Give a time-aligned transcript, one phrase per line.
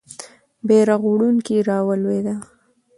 [0.67, 2.35] بیرغ وړونکی رالوېده.